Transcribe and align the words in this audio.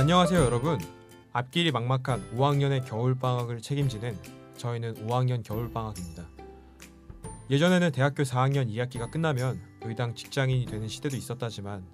안녕하세요 0.00 0.40
여러분. 0.40 0.78
앞길이 1.34 1.70
막막한 1.72 2.34
5학년의 2.34 2.88
겨울 2.88 3.18
방학을 3.18 3.60
책임지는 3.60 4.16
저희는 4.56 5.06
5학년 5.06 5.42
겨울 5.44 5.70
방학입니다. 5.70 6.26
예전에는 7.50 7.92
대학교 7.92 8.22
4학년 8.22 8.66
2학기가 8.70 9.10
끝나면 9.10 9.60
의당 9.82 10.14
직장인이 10.14 10.64
되는 10.64 10.88
시대도 10.88 11.18
있었다지만 11.18 11.84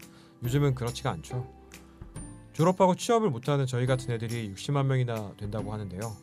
요즘은 0.45 0.77
그렇지가 0.77 1.11
않죠. 1.11 1.53
졸업하고 2.53 2.95
취업을 2.95 3.29
못하는 3.29 3.67
저희 3.67 3.87
같은 3.87 4.15
애들이 4.15 4.55
60만 4.55 4.87
명이나 4.87 5.33
된다고 5.37 5.73
하는데요. 5.73 6.17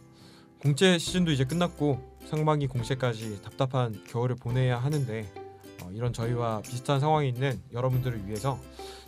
공채 0.59 0.97
시즌도 0.97 1.33
이제 1.33 1.43
끝났고 1.43 2.17
상반기 2.27 2.67
공채까지 2.67 3.41
답답한 3.41 4.01
겨울을 4.07 4.37
보내야 4.37 4.77
하는데 4.77 5.29
어, 5.83 5.91
이런 5.91 6.13
저희와 6.13 6.61
비슷한 6.61 7.01
상황에 7.01 7.27
있는 7.27 7.61
여러분들을 7.73 8.25
위해서 8.25 8.57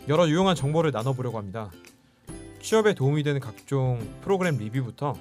여러 0.08 0.28
유용한 0.28 0.54
정보를 0.54 0.90
나눠보려고 0.90 1.38
합니다. 1.38 1.70
취업에 2.66 2.94
도움이 2.94 3.22
되는 3.22 3.40
각종 3.40 4.00
프로그램 4.22 4.58
리뷰부터 4.58 5.16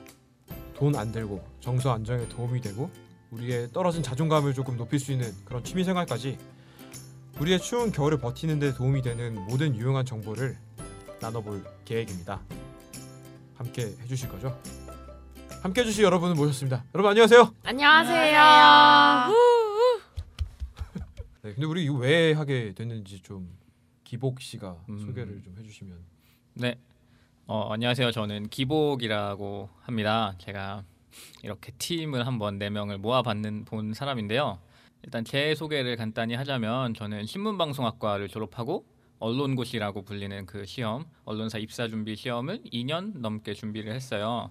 돈 0.74 0.96
안 0.96 1.12
들고 1.12 1.48
정서 1.60 1.94
안정에 1.94 2.28
도움이 2.28 2.60
되고 2.60 2.90
우리의 3.30 3.70
떨어진 3.72 4.02
자존감을 4.02 4.56
조금 4.56 4.78
높일 4.78 4.98
수 5.00 5.12
있는 5.12 5.32
그런 5.46 5.64
취미 5.64 5.84
생활까지 5.84 6.40
우리의 7.40 7.60
추운 7.60 7.92
겨울을 7.92 8.18
버티는 8.18 8.58
데 8.58 8.74
도움이 8.74 9.04
되는 9.04 9.36
모든 9.46 9.76
유용한 9.76 10.08
정보를 10.08 10.58
나눠볼 11.22 11.64
계획입니다. 11.86 12.42
함께 13.54 13.94
해주실 14.02 14.28
거죠? 14.30 14.60
함께 15.62 15.82
해주실 15.82 16.04
여러분을 16.04 16.34
모셨습니다. 16.34 16.84
여러분 16.96 17.12
안녕하세요. 17.12 17.54
안녕하세요. 17.64 18.42
네, 21.44 21.54
근데 21.54 21.66
우리 21.68 21.84
이거 21.84 21.94
왜 21.94 22.34
하게 22.34 22.74
됐는지 22.74 23.22
좀 23.22 23.56
기복 24.04 24.42
씨가 24.42 24.78
음. 24.90 24.98
소개를 24.98 25.44
좀 25.44 25.56
해주시면. 25.60 25.96
네. 26.56 26.76
어, 27.48 27.72
안녕하세요. 27.72 28.12
저는 28.12 28.50
기복이라고 28.50 29.70
합니다. 29.84 30.34
제가 30.40 30.84
이렇게 31.44 31.72
팀을 31.78 32.26
한번 32.26 32.58
네 32.58 32.72
명을 32.72 32.98
모아봤는 32.98 33.66
본 33.66 33.94
사람인데요. 33.94 34.58
일단 35.04 35.24
제 35.24 35.54
소개를 35.54 35.96
간단히 35.96 36.34
하자면 36.34 36.96
저는 36.96 37.28
신문방송학과를 37.28 38.30
졸업하고 38.30 38.84
언론고시라고 39.20 40.02
불리는 40.02 40.48
그 40.48 40.66
시험, 40.66 41.06
언론사 41.24 41.60
입사 41.60 41.88
준비 41.88 42.16
시험을 42.16 42.64
2년 42.64 43.20
넘게 43.20 43.54
준비를 43.54 43.94
했어요. 43.94 44.50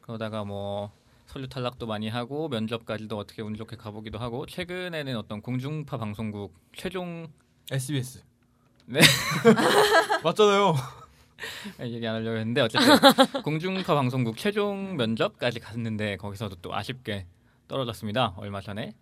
그러다가 0.00 0.44
뭐 0.44 0.92
서류 1.26 1.48
탈락도 1.48 1.88
많이 1.88 2.08
하고 2.08 2.48
면접까지도 2.48 3.18
어떻게 3.18 3.42
운 3.42 3.56
좋게 3.56 3.74
가보기도 3.74 4.18
하고 4.18 4.46
최근에는 4.46 5.16
어떤 5.16 5.42
공중파 5.42 5.96
방송국 5.96 6.54
최종 6.72 7.26
SBS. 7.72 8.22
네. 8.86 9.00
맞잖아요. 10.22 10.76
얘기 11.80 12.06
안 12.06 12.16
하려고 12.16 12.36
했는데 12.36 12.60
어쨌든 12.62 12.88
공중파 13.42 13.94
방송국 13.94 14.36
최종 14.36 14.96
면접까지 14.96 15.60
갔는데 15.60 16.16
거기서도 16.16 16.56
또 16.62 16.74
아쉽게 16.74 17.26
떨어졌습니다. 17.68 18.34
얼마 18.36 18.60
전에 18.60 18.92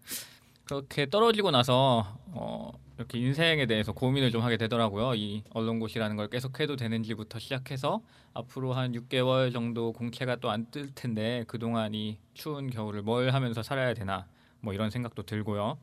그렇게 0.65 1.09
떨어지고 1.09 1.51
나서 1.53 2.19
어, 2.33 2.73
이렇게 2.98 3.19
인생에 3.19 3.67
대해서 3.67 3.93
고민을 3.93 4.31
좀 4.31 4.43
하게 4.43 4.56
되더라고요. 4.56 5.15
이 5.15 5.45
언론고시라는 5.51 6.17
걸 6.17 6.28
계속해도 6.28 6.77
되는지부터 6.77 7.39
시작해서 7.39 8.01
앞으로 8.34 8.73
한 8.73 8.93
6개월 8.93 9.53
정도 9.53 9.93
공채가 9.93 10.37
또 10.37 10.50
안 10.50 10.67
뜰 10.71 10.93
텐데 10.95 11.45
그동안 11.47 11.95
이 11.95 12.19
추운 12.34 12.69
겨울을 12.71 13.03
뭘 13.03 13.31
하면서 13.31 13.62
살아야 13.62 13.95
되나 13.95 14.27
뭐 14.61 14.75
이런 14.75 14.91
생각도 14.91 15.23
들고요. 15.23 15.78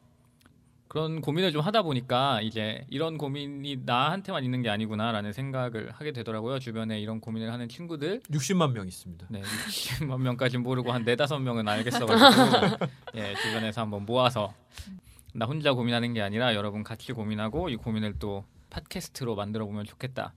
그런 0.94 1.22
고민을 1.22 1.52
좀 1.52 1.62
하다 1.62 1.82
보니까 1.82 2.40
이제 2.42 2.86
이런 2.88 3.18
고민이 3.18 3.80
나한테만 3.84 4.44
있는 4.44 4.62
게 4.62 4.70
아니구나라는 4.70 5.34
생각을 5.34 5.90
하게 5.90 6.12
되더라고요. 6.12 6.60
주변에 6.60 7.00
이런 7.00 7.20
고민을 7.20 7.52
하는 7.52 7.68
친구들 7.68 8.20
60만 8.30 8.74
명 8.74 8.88
있습니다. 8.88 9.26
네, 9.32 9.42
60만 9.42 10.22
명까지 10.22 10.60
모르고 10.60 10.92
한 10.92 11.04
네다섯 11.04 11.42
명은 11.42 11.68
알겠어가지고 11.68 12.78
예, 13.18 13.34
주변에서 13.34 13.82
한번 13.82 14.06
모아서 14.06 14.54
나 15.34 15.48
혼자 15.48 15.74
고민하는 15.74 16.14
게 16.14 16.22
아니라 16.22 16.54
여러분 16.54 16.84
같이 16.84 17.12
고민하고 17.12 17.70
이 17.70 17.76
고민을 17.76 18.20
또 18.20 18.46
팟캐스트로 18.70 19.34
만들어 19.34 19.66
보면 19.66 19.86
좋겠다 19.86 20.36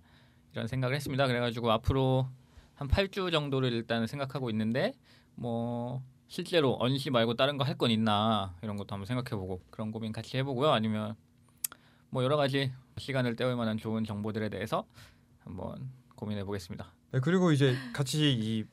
이런 0.55 0.69
생각을 0.69 0.97
했습니다. 0.97 1.27
그래가지고 1.27 1.71
앞으로 1.71 2.31
한 2.77 2.89
8주 2.89 3.31
정도를 3.31 3.75
일단 3.75 4.07
생각하고 4.07 4.49
있는데 4.49 4.95
뭐 5.35 6.03
실제로 6.29 6.77
언시 6.81 7.11
말고 7.11 7.35
다른 7.35 7.57
거 7.57 7.65
할 7.65 7.77
건 7.79 7.91
있나 7.91 8.55
이런 8.63 8.77
것도 8.77 8.95
한번 8.95 9.07
생각해보고 9.07 9.63
그런 9.71 9.91
고민 9.93 10.13
같이 10.13 10.37
해보고요. 10.39 10.71
아니면 10.71 11.15
뭐 12.11 12.25
여러 12.25 12.37
가지 12.37 12.73
시간을 12.99 13.37
때울 13.37 13.57
만한 13.57 13.77
좋은 13.79 14.05
정보들에 14.05 14.49
대해서 14.49 14.87
한번 15.41 15.91
고민해 16.17 16.45
보겠습니다. 16.45 16.93
네, 17.13 17.21
그리고 17.21 17.53
이제 17.53 17.77
같이 17.93 18.33
이 18.33 18.65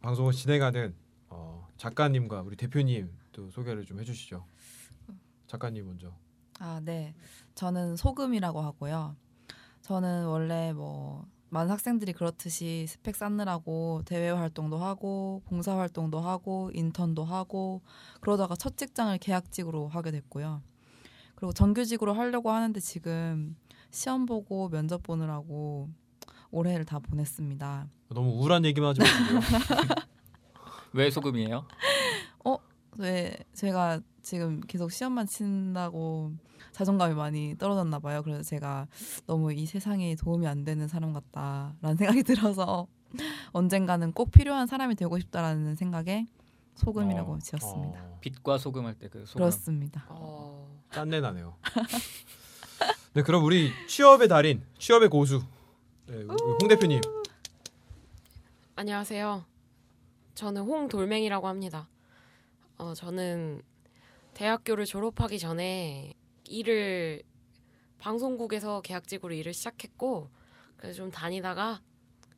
방송을 0.00 0.32
진행하는 0.32 0.94
어, 1.28 1.66
작가님과 1.76 2.42
우리 2.42 2.56
대표님 2.56 3.10
또 3.32 3.50
소개를 3.50 3.84
좀 3.84 3.98
해주시죠. 4.00 4.44
작가님 5.46 5.84
먼저. 5.86 6.12
아, 6.60 6.80
네. 6.84 7.14
저는 7.54 7.96
소금이라고 7.96 8.60
하고요. 8.60 9.16
저는 9.82 10.26
원래 10.26 10.72
뭐 10.72 11.26
많은 11.54 11.70
학생들이 11.70 12.14
그렇듯이 12.14 12.86
스펙 12.88 13.14
쌓느라고 13.14 14.02
대외 14.04 14.28
활동도 14.28 14.76
하고 14.76 15.40
봉사 15.46 15.78
활동도 15.78 16.18
하고 16.18 16.72
인턴도 16.74 17.24
하고 17.24 17.80
그러다가 18.20 18.56
첫 18.56 18.76
직장을 18.76 19.16
계약직으로 19.18 19.86
하게 19.86 20.10
됐고요. 20.10 20.62
그리고 21.36 21.52
정규직으로 21.52 22.12
하려고 22.12 22.50
하는데 22.50 22.78
지금 22.80 23.56
시험 23.92 24.26
보고 24.26 24.68
면접 24.68 25.04
보느라고 25.04 25.90
올해를 26.50 26.84
다 26.84 26.98
보냈습니다. 26.98 27.86
너무 28.08 28.30
우울한 28.32 28.64
얘기만 28.64 28.90
하지 28.90 29.00
마세요. 29.00 29.40
왜 30.92 31.08
소금이에요? 31.10 31.66
왜 32.98 33.36
제가 33.52 34.00
지금 34.24 34.60
계속 34.62 34.90
시험만 34.90 35.26
친다고 35.26 36.32
자존감이 36.72 37.14
많이 37.14 37.54
떨어졌나 37.58 37.98
봐요. 38.00 38.22
그래서 38.24 38.42
제가 38.42 38.88
너무 39.26 39.52
이 39.52 39.66
세상에 39.66 40.16
도움이 40.16 40.46
안 40.46 40.64
되는 40.64 40.88
사람 40.88 41.12
같다라는 41.12 41.96
생각이 41.98 42.22
들어서 42.24 42.88
언젠가는 43.52 44.10
꼭 44.12 44.30
필요한 44.32 44.66
사람이 44.66 44.96
되고 44.96 45.18
싶다라는 45.18 45.76
생각에 45.76 46.26
소금이라고 46.74 47.34
어, 47.34 47.38
지었습니다. 47.38 48.00
어, 48.02 48.18
빛과 48.20 48.58
소금 48.58 48.86
할 48.86 48.94
때 48.98 49.08
그 49.08 49.24
소금. 49.26 49.38
그렇습니다. 49.38 50.06
어, 50.08 50.80
짠내 50.90 51.20
나네요. 51.20 51.54
네, 53.12 53.22
그럼 53.22 53.44
우리 53.44 53.70
취업의 53.86 54.26
달인, 54.26 54.64
취업의 54.78 55.08
고수, 55.10 55.40
네, 56.06 56.16
우리 56.16 56.26
홍 56.60 56.68
대표님. 56.68 57.00
안녕하세요. 58.74 59.44
저는 60.34 60.62
홍돌맹이라고 60.62 61.46
합니다. 61.46 61.88
어, 62.78 62.92
저는 62.94 63.62
대학교를 64.34 64.84
졸업하기 64.84 65.38
전에 65.38 66.12
일을 66.46 67.22
방송국에서 67.98 68.80
계약직으로 68.82 69.34
일을 69.34 69.54
시작했고 69.54 70.28
그래서 70.76 70.96
좀 70.96 71.10
다니다가 71.10 71.80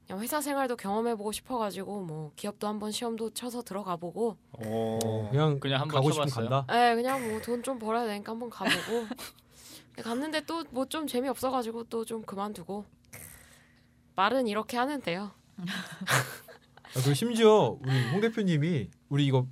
그냥 0.07 0.23
회사 0.23 0.41
생활도 0.41 0.77
경험해보고 0.77 1.33
싶어가지고 1.33 2.03
뭐 2.03 2.31
기업도 2.37 2.69
한번 2.69 2.93
시험도 2.93 3.31
쳐서 3.31 3.63
들어가보고 3.63 4.37
오, 4.65 5.29
그냥 5.31 5.59
그냥 5.59 5.81
한번 5.81 5.97
가고 5.97 6.13
싶으면. 6.13 6.49
간다. 6.49 6.67
에 6.73 6.95
그냥 6.95 7.29
뭐 7.29 7.41
돈 7.41 7.63
좀 7.63 7.79
벌어야 7.79 8.07
되니까 8.07 8.31
한번 8.33 8.49
가보고 8.51 9.07
갔는데 10.01 10.43
또 10.45 10.63
뭐 10.71 10.87
좀 10.87 11.07
재미 11.09 11.29
없어가지고 11.29 11.85
또 11.85 12.05
좀 12.05 12.23
그만두고 12.23 12.85
말은 14.15 14.47
이렇게 14.47 14.77
하는데요. 14.77 15.33
아, 15.59 15.65
그리고 16.95 17.15
심지어 17.15 17.77
우리 17.83 18.11
홍 18.13 18.21
대표님이 18.21 18.89
우리 19.09 19.27
이거 19.27 19.47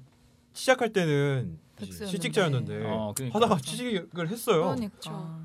시작할 0.52 0.92
때는 0.92 1.58
백수였는데. 1.76 2.10
실직자였는데 2.10 2.86
어, 2.86 3.12
그러니까. 3.14 3.36
하다가 3.38 3.60
취직을 3.60 4.28
했어요. 4.28 4.62
그러니까. 4.74 5.40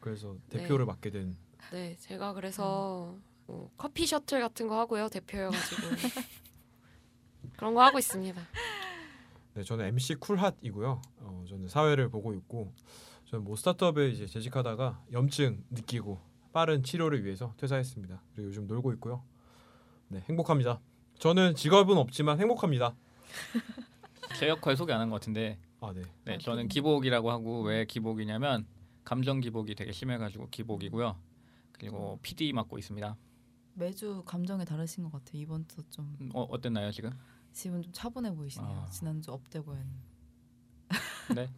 그래서 0.00 0.36
대표를 0.48 0.86
맡게 0.86 1.10
된. 1.10 1.36
네, 1.72 1.96
제가 2.00 2.32
그래서 2.32 3.16
뭐 3.46 3.70
커피 3.76 4.06
셔틀 4.06 4.40
같은 4.40 4.66
거 4.68 4.78
하고요, 4.78 5.08
대표여가지고 5.08 5.82
그런 7.56 7.74
거 7.74 7.82
하고 7.82 7.98
있습니다. 7.98 8.40
네, 9.54 9.62
저는 9.62 9.84
MC 9.86 10.14
쿨핫이고요. 10.16 11.02
어, 11.20 11.44
저는 11.48 11.68
사회를 11.68 12.08
보고 12.08 12.32
있고, 12.34 12.72
저는 13.26 13.44
뭐 13.44 13.56
스타트업에 13.56 14.08
이제 14.08 14.26
재직하다가 14.26 15.02
염증 15.12 15.64
느끼고 15.70 16.18
빠른 16.52 16.82
치료를 16.82 17.24
위해서 17.24 17.52
퇴사했습니다. 17.56 18.22
그리고 18.34 18.48
요즘 18.48 18.66
놀고 18.66 18.92
있고요. 18.94 19.22
네, 20.08 20.22
행복합니다. 20.28 20.80
저는 21.18 21.54
직업은 21.54 21.96
없지만 21.98 22.40
행복합니다. 22.40 22.94
제 24.38 24.48
역할 24.48 24.76
소개 24.76 24.92
안 24.92 25.00
한 25.00 25.10
것 25.10 25.16
같은데 25.20 25.58
아, 25.80 25.92
네. 25.92 26.02
네, 26.24 26.38
저는 26.38 26.68
기복이라고 26.68 27.30
하고 27.30 27.62
왜 27.62 27.84
기복이냐면 27.86 28.66
감정 29.04 29.40
기복이 29.40 29.74
되게 29.74 29.92
심해가지고 29.92 30.48
기복이고요. 30.50 31.16
그리고 31.72 32.18
PD 32.22 32.52
맡고 32.52 32.78
있습니다. 32.78 33.16
매주 33.74 34.22
감정이 34.26 34.64
다르신 34.64 35.04
것 35.04 35.12
같아요. 35.12 35.40
이번 35.40 35.66
주 35.68 35.82
좀 35.90 36.16
음, 36.20 36.30
어, 36.34 36.42
어땠나요 36.42 36.90
지금? 36.90 37.10
지금 37.52 37.82
좀 37.82 37.92
차분해 37.92 38.34
보이시네요. 38.34 38.84
아. 38.86 38.90
지난주 38.90 39.32
업돼 39.32 39.60
보였는데. 39.62 39.98
네. 41.34 41.48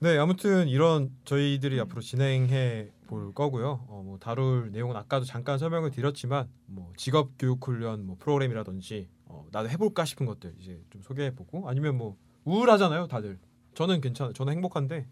네, 0.00 0.18
아무튼 0.18 0.68
이런 0.68 1.14
저희들이 1.24 1.78
앞으로 1.80 2.00
진행해 2.00 2.90
볼 3.06 3.32
거고요. 3.34 3.84
어, 3.88 4.02
뭐 4.04 4.18
다룰 4.18 4.72
내용은 4.72 4.96
아까도 4.96 5.24
잠깐 5.24 5.58
설명을 5.58 5.90
드렸지만 5.92 6.48
뭐 6.66 6.92
직업 6.96 7.32
교육 7.38 7.64
훈련 7.66 8.04
뭐 8.06 8.16
프로그램이라든지 8.18 9.08
어, 9.26 9.46
나도 9.52 9.68
해볼까 9.68 10.04
싶은 10.04 10.26
것들 10.26 10.56
이제 10.58 10.82
좀 10.90 11.02
소개해 11.02 11.34
보고 11.36 11.68
아니면 11.68 11.96
뭐 11.98 12.16
우울하잖아요, 12.44 13.06
다들. 13.08 13.38
저는 13.74 14.00
괜찮아요. 14.00 14.32
저는 14.32 14.52
행복한데 14.54 15.06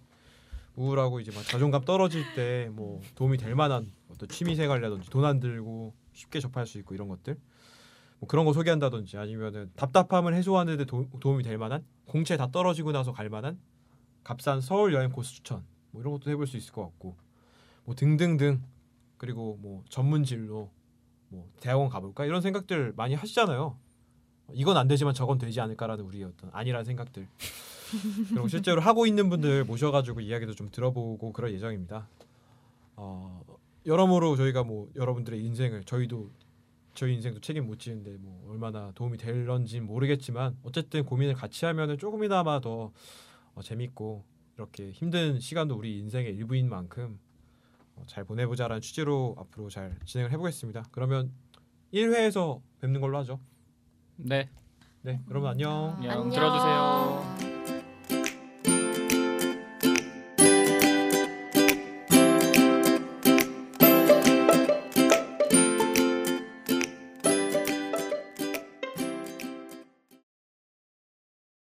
우울하고 0.77 1.21
이제 1.21 1.33
막 1.35 1.43
자존감 1.45 1.85
떨어질 1.85 2.25
때 2.35 2.69
뭐 2.73 3.01
도움이 3.15 3.37
될 3.39 3.55
만한 3.55 3.91
어떤 4.09 4.29
취미 4.29 4.55
생활이라든지 4.57 5.11
돈 5.11 5.25
안 5.25 5.41
들고 5.41 5.95
쉽게 6.13 6.41
접할 6.41 6.67
수 6.67 6.79
있고 6.79 6.95
이런 6.95 7.09
것들 7.09 7.39
뭐 8.19 8.29
그런 8.29 8.45
거 8.45 8.53
소개한다든지 8.53 9.17
아니면은 9.17 9.71
답답함을 9.77 10.35
해소하는데 10.35 10.85
도, 10.85 11.09
도움이 11.21 11.43
될 11.43 11.59
만한 11.59 11.85
공채 12.07 12.37
다 12.37 12.51
떨어지고 12.51 12.93
나서 12.93 13.13
갈 13.13 13.29
만한 13.29 13.59
값싼 14.25 14.61
서울 14.61 14.93
여행 14.95 15.11
코스 15.11 15.33
추천 15.35 15.65
뭐 15.91 16.03
이런 16.03 16.13
것도 16.13 16.31
해볼 16.31 16.47
수 16.47 16.57
있을 16.57 16.73
것 16.73 16.83
같고 16.83 17.17
뭐 17.85 17.95
등등등 17.95 18.63
그리고 19.17 19.57
뭐 19.61 19.83
전문 19.89 20.25
진로 20.25 20.71
뭐 21.29 21.49
대학원 21.61 21.89
가볼까 21.89 22.25
이런 22.25 22.41
생각들 22.43 22.93
많이 22.97 23.15
하시잖아요. 23.15 23.79
이건 24.55 24.77
안 24.77 24.89
되지만 24.89 25.15
저건 25.15 25.39
되지 25.39 25.61
않을까라는 25.61 26.05
우리의 26.05 26.25
어떤 26.25 26.51
아니라는 26.53 26.85
생각들 26.85 27.27
그리고 28.29 28.49
실제로 28.49 28.81
하고 28.81 29.07
있는 29.07 29.29
분들 29.29 29.65
모셔가지고 29.65 30.21
이야기도 30.21 30.55
좀 30.55 30.71
들어보고 30.71 31.33
그럴 31.33 31.53
예정입니다. 31.53 32.09
어, 32.97 33.43
여러모로 33.87 34.37
저희가 34.37 34.63
뭐 34.63 34.91
여러분들의 34.95 35.43
인생을 35.43 35.85
저희도 35.85 36.31
저희 36.95 37.15
인생도 37.15 37.41
책임 37.41 37.67
못 37.67 37.79
지는데 37.79 38.17
뭐 38.19 38.47
얼마나 38.51 38.93
도움이 38.95 39.17
될런지 39.17 39.81
모르겠지만 39.81 40.57
어쨌든 40.63 41.05
고민을 41.05 41.35
같이 41.35 41.65
하면은 41.65 41.99
조금이나마 41.99 42.61
더 42.61 42.93
어, 43.55 43.63
재밌고 43.63 44.25
이렇게 44.57 44.91
힘든 44.91 45.41
시간도 45.41 45.77
우리 45.77 45.99
인생의 45.99 46.35
일부인 46.35 46.69
만큼 46.69 47.19
어, 47.97 48.05
잘 48.07 48.25
보내보자라는 48.25 48.81
취지로 48.83 49.35
앞으로 49.39 49.71
잘 49.71 49.99
진행을 50.05 50.31
해보겠습니다. 50.33 50.85
그러면 50.91 51.33
1회에서 51.93 52.61
뵙는 52.81 53.01
걸로 53.01 53.19
하죠. 53.19 53.41
네, 54.25 54.49
네, 55.03 55.21
여러분 55.31 55.51
안녕. 55.51 55.95
안녕. 55.97 56.13
안녕. 56.13 56.31
들어주세요. 56.31 57.30